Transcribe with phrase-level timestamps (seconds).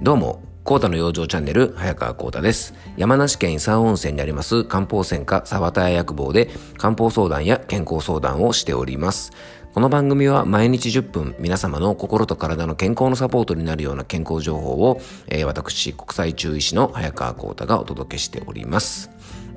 [0.00, 2.72] どうも、コータの養生チャンネル、早川コータです。
[2.96, 9.32] 山梨県伊佐温泉にあります漢方専科沢田屋薬房で漢方相談や健康相談をしております。
[9.74, 19.10] この番組は毎日10分皆様の心と体の健康のサポートになるような健康情報を、えー、私、国際中医師の早川コータがお届けしております。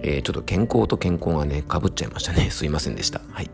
[0.03, 2.49] えー、ちょっと健康と健康がね、かぶっちゃいましたね。
[2.51, 3.21] すいませんでした。
[3.31, 3.49] はい。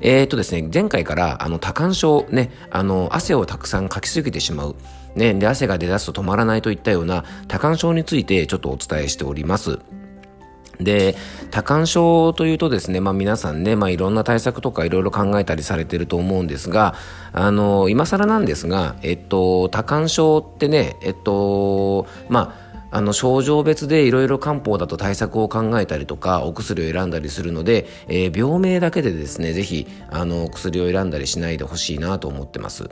[0.00, 4.74] えー、っとですね、前回から、あの、多汗症、ね、あの、汗をたくさんかきすぎてしまう。
[5.14, 9.78] ね、で、汗が出だすと止まらないといったような多汗症についてちょっとお伝えしております。
[10.84, 11.16] で、
[11.50, 16.94] 多汗症というとですね、まあ皆さんね、まあいろんな対策とかいろいろ考えたりされてると思うんですが、
[17.32, 22.61] あの、今更なんですが、えっと、多汗症ってね、えっと、まあ、
[22.92, 32.90] あの症状別でいろいろ漢方だと対策を考えたりとかお薬を選んだりするので、えー、病名だけでですねぜひあの薬を選んだりしないでほしいなと思ってます、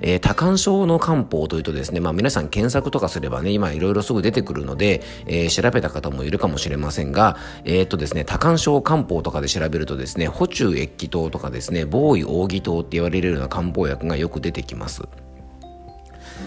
[0.00, 15.02] えー、多汗症の漢方というとですね、まあ、皆さん検索とかすればね今いろいろすぐ出てくるので、えー、調べた方もいるかもしれませんがえっとですね多汗症漢方とかで調べるとですね補中液気糖とかですね防衛奥義糖って言われるような漢方薬がよく出てきます。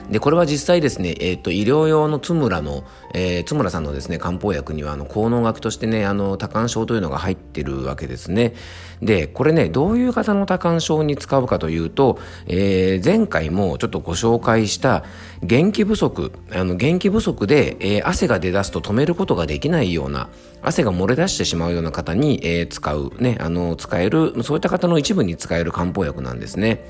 [0.10, 8.54] で、これは実際ですね、えっ、ー、と、医療用の津村の、えー、津村さんのですね、漢方薬には、あの、効能学としてね、あの、多汗症というのが入ってるわけですね。
[9.02, 15.04] で、これね、どういう方の多汗症に使うかというと、えー、前回もちょっとご紹介した
[15.44, 20.30] 元気不足、あの、元気不足で、えー、汗が出だすと止めることができないような、
[20.62, 26.86] 汗が漏れ出してしまうような方に、えー、使う、ね、あの、使える、そういった方の一部に使える漢方薬なんですね。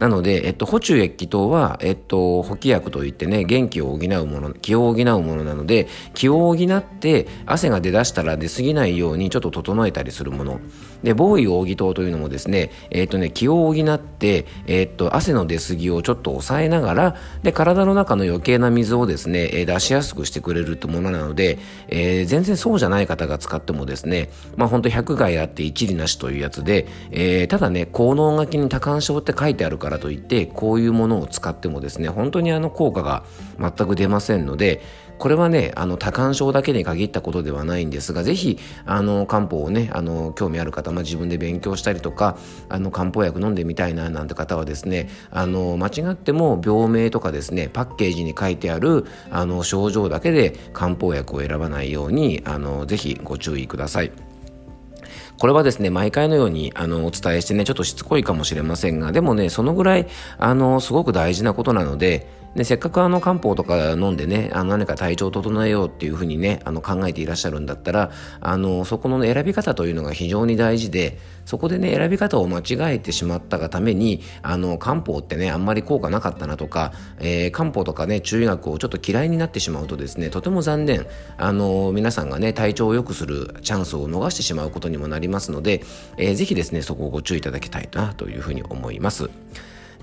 [0.00, 10.60] なので、えっと、補中液気糖は、えっと、補気薬といってね、元気を補うもの、気を補うものなので、気を補って汗が出だしたら出過ぎないようにちょっと整えたりするもの。
[11.02, 33.24] で、防衛扇糖というのもですね、えっとね、気を補って、えっと、汗の出過ぎをちょっと抑えながら、で、体の中の余計な水をですね、出しやすくしてくれるってものなので、えー、全然そうじゃない方が使ってもですね、まあ本当100害あって一理なしというやつで、えー、ただね、効能書きに多汗症って書いてあるからからといってこういうものを使ってもですね本当にあの効果が
[33.58, 34.80] 全く出ませんので
[35.18, 42.38] これはね、あの、多汗症だけに限ったことではないんですが、ぜひ、あの、漢方をね、あの、興味ある方、まあ、自分で勉強したりとか、
[42.70, 54.29] あの、漢方薬飲んでみたいな、なんて方はですね、あの、間違っても病名とかですね、パッケージに書いてある、あの、症状だけで漢方薬を選ばないように、あの、ぜひご注意ください。
[55.40, 60.06] これはですね、毎回のようにあのお伝えしてね、ちょっとしつこいかもしれませんが、でもね、そのぐらい、
[60.36, 81.06] あの、すごく大事なことなので、でせっかくあの漢方とか飲んでね、あの何か体調を整えようっていうふうにね、あの考えていらっしゃるんだったら、あの、そこの選び方というのが非常に大事で、そこでね、選び方を間違えてしまったがために、あの、漢方ってね、あんまり効果なかったなとか、えー、漢方とかね、中医学をちょっと嫌いになってしまうとですね、とても残念。
[81.38, 85.82] あの、皆さんがね、体調を良くするチャンスを逃してしまうことにもなりますので、
[86.16, 89.30] えー、ぜひですね、そこをご注意いただきたいなというふうに思います。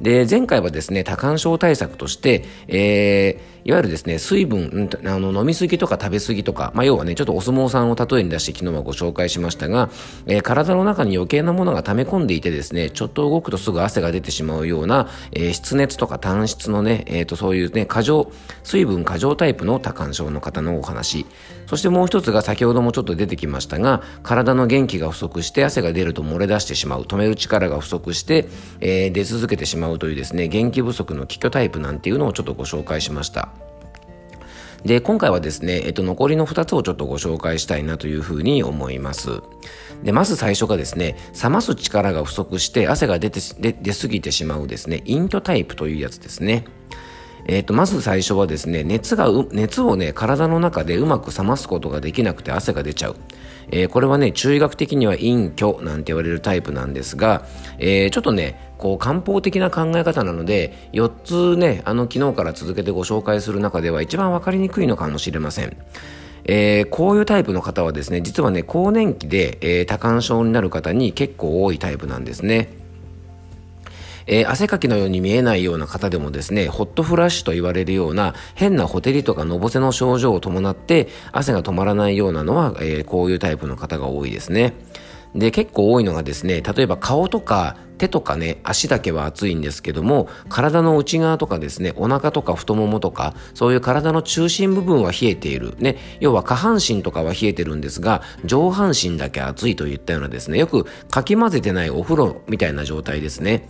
[0.01, 9.89] で、前回はですね、多汗症対策として、えー、いわゆるですね、水分、あの飲みすぎとか食べすぎとか、まあ、要はね、ちょっとお相撲さんを例えに出して昨日はご紹介しましたが、
[10.25, 18.31] えー、体の中に余計なものが溜め込んでいてですね、ちょっと動くとすぐ汗が出てしまうような、えー、湿熱とか単湿のね、えっ、ー、と、そういうね、過剰、
[18.63, 21.25] 水分過剰タイプの多汗症の方のお話。
[21.67, 28.47] そしてもう一つが先ほどもちょっと出てきましたが、体の元気が不足して汗が出ると漏れ出してしまう、止める力が不足して、
[28.79, 33.49] えー、出続けてしまうというですね、元気不足の気虚タイプなんていうのをちょっとご紹介しました。
[34.83, 39.41] で、今回はですね、えっと、残りの2つをちょっとご紹介したいなというふうに思います。
[40.03, 46.65] で、まず最初がですね、冷ます力が不足して汗が出て、出過ぎてしまうですね、イントタイプというやつですね。
[47.47, 53.15] えーと、まず最初はですね熱が熱をね体の中でうまく冷ますことができなくて汗が出ちゃう、
[53.71, 57.45] えー、これはね中医学的には陰虚なんて言われるタイプなんですが、
[57.79, 61.11] えー、ちょっとねこう漢方的な考え方なので4
[61.55, 65.75] つねあの昨日から続けてご紹介する中では一番分かりにくいのかもしれません。
[66.49, 72.69] えー、こういうタイプの方はですね実はね更年期で、えー、多汗症になる方に結構多いタイプなんですね。
[74.27, 84.73] えー、汗かきのように見えないような方でもですね、ホットフラッシュと言われるような変なほてりとかのぼせの症状を伴って汗が止まらないようなのは、えー、こういうタイプの方が多いですね。
[85.33, 95.75] で、結構多いのがですね、例えば顔とか手とかね、足だけは熱いんですけども、体の内側とかですね、お腹とか太ももとか、そういう体の中心部分は冷えている。
[95.79, 103.67] ね、要は下半身とかは冷えてるんですが、上半身だけ熱いといったようなですね、よくかき混ぜてないお風呂みたいな状態ですね。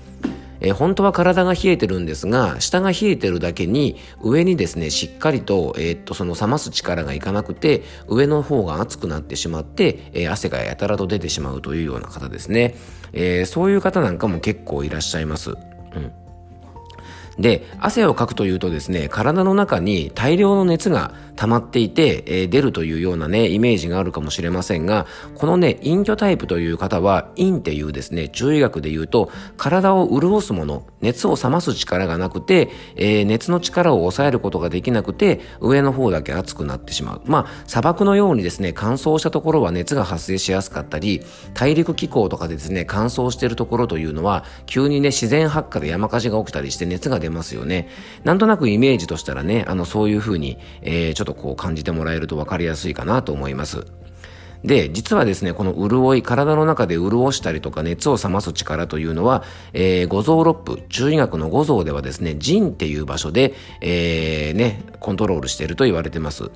[0.60, 12.76] えー、本当は体が冷えてるんですが、下が冷えてるだけに、上にですね、しっかりと、えー、っと、その冷ます力がいかなくて、上の方が熱くなってしまって、えー、汗がやたらと出てしまうというような方ですね。
[13.14, 15.52] えそういう方なんかも結構いらっしゃいます。
[15.52, 16.12] うん。
[17.40, 25.06] で、汗をかくというとですね、体の中に大量の熱が溜まっていて、えー、出るというようなね、イメージがあるかもしれませんが、
[25.36, 37.22] このね、陰虚タイプという方は、陰っていうですね、中医学で言うと、体を潤すもの、熱を冷ます力がなくて、えー、熱の力を抑えることができなくて、上の方だけ熱くなってしまう。
[37.26, 41.22] まあ、砂漠のようにですね、乾燥したところは熱が発生しやすかったり、
[41.54, 47.90] 大陸気候とかでですね、乾燥しているところというのは、急にね、自然発火で山火事が起きたりして熱が出ますよね。
[48.24, 53.86] なんとなくイメージとしたらね、あの、そういうふうに、えー、ちょっととこう感じてもらえると分かりやすいかなと思います。
[54.64, 59.44] で、実はですね、この潤い、体の中で潤したりとか熱を冷ます力というのは、
[59.74, 66.50] えー、五臓六腑、中医学の五臓ではですね、腎っていう場所で、えー、ね、コントロールしていると言われてます。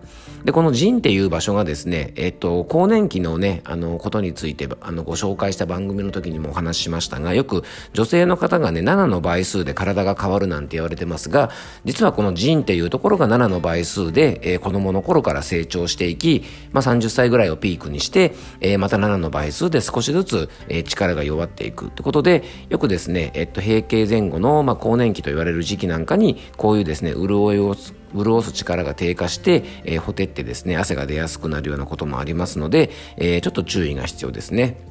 [0.43, 7.63] で、この腎っていう場所がですね、えっと、更年期のね、あの、ことについて、あの、ご紹介した番組の時にもお話ししましたが、よく
[7.93, 11.51] 女性の方がね、7の倍数で体が変わるなんて言われてますが、
[11.85, 27.75] 実はこの腎っていうところが7の倍数で、えー、子供の頃から成長していき、まあ、30歳ぐらいをピークにして、えー、また7の倍数で少しずつ、えー、力が弱っていくってことで、よくですね、えっと、閉経前後の、まあ、更年期と言われる時期なんかに、こういうですね、潤いを
[28.15, 34.90] 潤す力が低下して、えー、ほてってですね、汗が出やすくなるようなこともありますので、えー、ちょっと注意が必要ですね。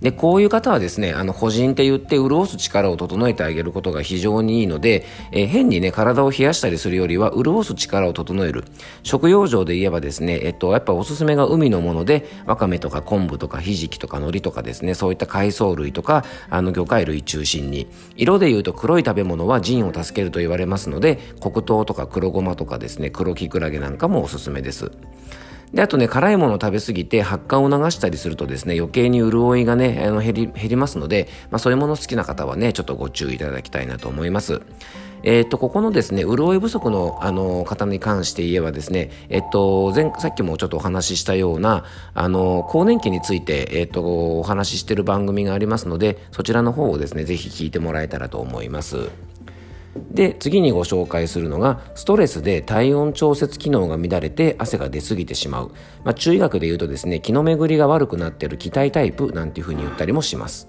[0.00, 8.64] で、こういう方はですね、あの、補人って言って潤す力を整えてあげることが非常にいいので、えー、変にね、体を冷やしたりするよりは、潤す力を整える。
[9.02, 17.86] 食用上で言えばですね、えっと、やっぱおすすめが海のもので、わかめとか昆布とかひじきとか海苔とかですね、そういった海藻類とか、あの、魚介類中心に。
[18.16, 24.90] 色で言うと黒い食べ物は腎を助けると言われますので、黒糖とか黒ごまとかですね、黒きくらげなんかもおすすめです。
[25.74, 34.62] で、あとね、辛いものを食べ過ぎて発汗を流したりするとですね、余計に潤いがね、あの減り、減りますので、まあそういうもの好きな方はね、ちょっとご注意いただきたいなと思います。
[35.24, 44.02] えっ、と、ここのですね、潤い不足の、あの、方に関して言えばですね、えっと、前、さっきもちょっとお話ししたような、あの、更年期について、えっと、
[44.38, 49.08] お話ししてる番組がありますので、そちらの方をですね、ぜひ聞いてもらえたらと思います。
[50.10, 55.72] で次にご紹介するのがストレスで体温調節機能が乱れて汗が出過ぎてしまう、
[56.04, 60.68] まあ、中医学で言うとですね気の巡りが悪くなっている気体タイプなんていうふうに言ったりもします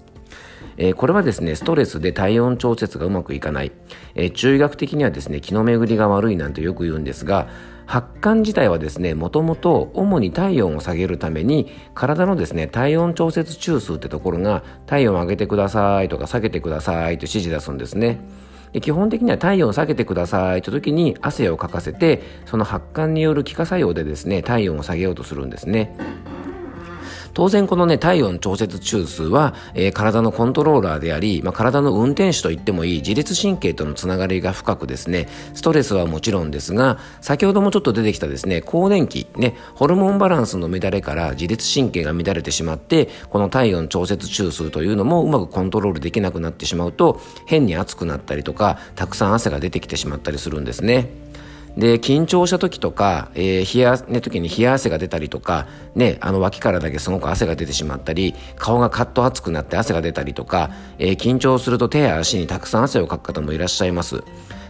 [0.78, 3.72] えー、これはですね、ストレスで体温調節がうまくいかない。
[4.14, 7.48] えー、中医学的にはですね、気の巡りが悪いなんてよく言うんですが、
[7.86, 18.20] 発汗自体はですね、もともと主に体温を下げるために、体のですね、体温調節中枢ってところが、体温を上げてくださいとか下げてくださいと指示出すんですね。
[18.72, 25.96] で基本的には体温を下げてくださいという時に汗をかかせてその発汗による気化作用でですね体温を下げようとするんですね。
[27.36, 51.10] 当然このね、体温調節中枢は、えー、体のコントローラーであり、まあ、体の運転手と言ってもいい自律神経とのつながりが深くですね、ストレスはもちろんですが、先ほどもちょっと出てきたですね、更年期、ね、ホルモンバランスの乱れから自律神経が乱れてしまって、この体温調節中枢というのもうまくコントロールできなくなってしまうと、変に熱くなったりとか、たくさん汗が出てきてしまったりするんですね。
[51.76, 64.24] で、緊張した時とか、えー、冷や、ね、時に冷や汗が出たりとか、ね、あの脇からだけすごく汗が出てしまったり、顔がカッと熱くなって汗が出たりとか、えー、緊張すると手や足にたくさん汗をかく方もいらっしゃいます。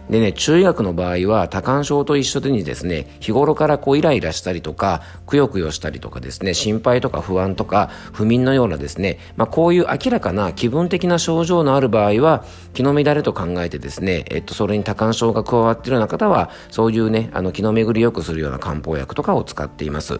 [0.09, 20.19] でね、中医学の場合は多汗症と一緒でにですね、日頃からこうイライラしたりとか、くよくよしたりとかですね、心配とか不安とか、不眠のようなですね、まあこういう明らかな気分的な症状のある場合は、気の乱れと考えてですね、えっと、それに多汗症が加わっているような方は、そういうね、あの気の巡り良くするような漢方薬とかを使っています。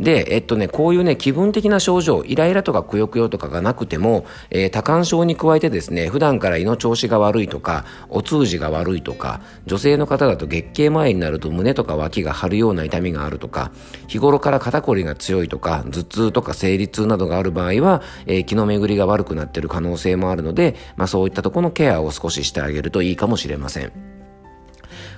[0.00, 13.72] で、えっとね、こういうね、気分的な症状、イライラとかくよくよとかがなくても、えー、多汗症に加えてですね、普段から胃の調子が悪いとか、お通じが悪いとか、女性の方だと月経前になると胸とか脇が張るような痛みがあるとか、
[14.06, 24.25] 日頃から肩こりが強いとか、頭痛とか生理痛などがある場合は、えー、気の巡りが悪くなっている可能性もあるので、まあそういったところのケアを少ししてあげるといいかもしれません。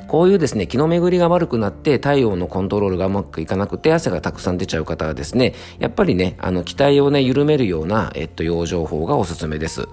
[0.08, 9.86] こういうですね、気の巡りが悪くなって体温のコントロールがうまくいかなくて汗がたくさん出ちゃう方はですね、やっぱりね、あの、気体をね、緩めるような、えっと、養生法がおすすめです。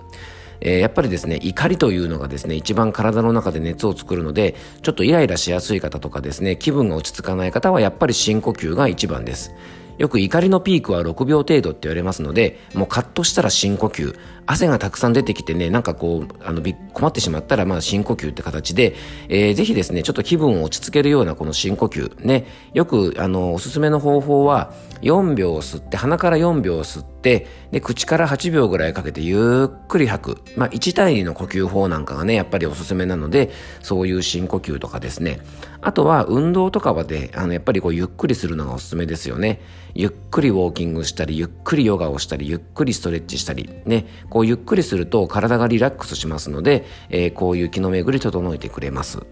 [0.61, 9.53] えー、やっぱりですね、怒りというのがですね、一番体の中で熱を作るので、ちょっとイライラしやすい方とかですね、気分が落ち着かない方はやっぱり深呼吸が一番です。
[9.97, 14.15] よく怒りのピークは6秒程度って言われますので、もうカットしたら深呼吸。
[14.47, 16.61] 汗がたくさん出てきてね、なんかこう、あの、
[16.93, 18.95] 困ってしまったら、まあ、深呼吸って形で、
[19.27, 30.41] えー、ぜひですね、ちょっと気分を落ち着けるようなこの深呼吸、ね、よく、あの、おすすめの方法は、4秒吸って、鼻から4秒吸って、で、口から8秒ぐらいかけてゆっくり吐く。
[30.55, 35.39] まあ、1対2の呼吸法なんかがね、やっぱりおすすめなので、そういう深呼吸とかですね。
[35.81, 39.61] あとは、運動とかはで、あの、やっぱりこう、ゆっくりするのがおすすめですよね。
[39.93, 49.25] ゆっくりウォーキングしたり、ゆっくりヨガをしたり、ゆっくりストレッチしたり、ね、こうゆっくりすると体がリラックスしますので、えー、こういう気の巡り整えてくれます。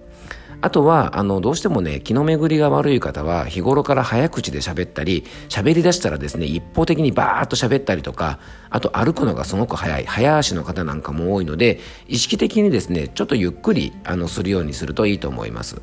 [0.62, 15.82] あとは、あの、どうしてもね、気の巡りが悪い方は、日頃から早口で喋ったり、喋り出したらですね、一方的にバーッと喋ったりとか、あと歩くのがすごく早い、早足の方なんかも多いので、意識的にですね、ちょっとゆっくり、あの、するようにするといいと思います。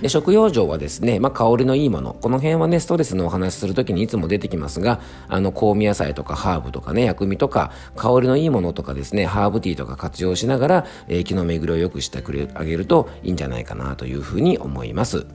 [0.00, 15.26] で食用上はですね、まあ、香りのいいものこの辺はねストレスのお話しする時にいつも出てきますがあの香味野菜とかハーブとかね薬味とか香りのいいものとかですねハーブティーとか活用しながら、えー、気の巡りを良くしてくれあげるといいんじゃないかなというふうに思います。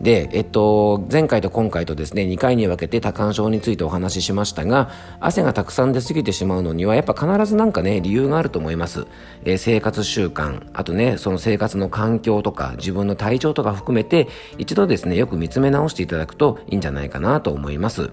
[0.00, 9.06] で、えっと、前回と今回とですね、2回に分けて多汗症についてお話ししましたが、汗がたくさん出過ぎてしまうのには、やっぱ必ずなんかね、理由があると思います。
[9.44, 18.10] えー、生活習慣、あとね、その生活の環境とか、自分の体調とか含めて、一度ですね、よく見つめ直していただくといいんじゃないかなと思います。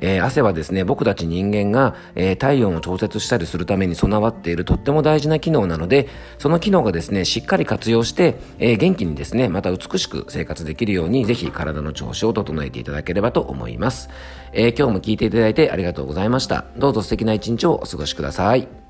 [0.00, 14.08] えー、汗はですね、僕たち人間が、えー、体温を調節したりするために備わっているとっても大事な機能なので、その機能がですね、しっかり活用して、えー、元気にですね、また美しく生活できるように、ぜひ体の調子を整えていただければと思います。
[14.52, 16.64] え今日も聞いていただいてありがとうございました。
[16.76, 18.85] どうぞ素敵な一日をお過ごしください。